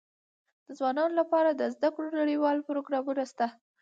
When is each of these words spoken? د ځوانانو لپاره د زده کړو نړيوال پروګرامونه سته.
د 0.65 0.67
ځوانانو 0.79 1.15
لپاره 1.21 1.49
د 1.53 1.61
زده 1.75 1.89
کړو 1.95 2.09
نړيوال 2.21 2.57
پروګرامونه 2.69 3.23
سته. 3.31 3.47